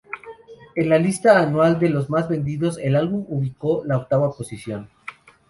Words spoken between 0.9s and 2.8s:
lista anual de los más vendidos,